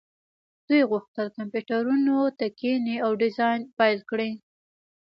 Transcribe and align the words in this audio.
دوی 0.67 0.81
غوښتل 0.91 1.27
کمپیوټرونو 1.37 2.15
ته 2.37 2.45
کښیني 2.57 2.95
او 3.05 3.11
ډیزاین 3.21 3.59
پیل 3.77 3.99
کړي 4.09 4.31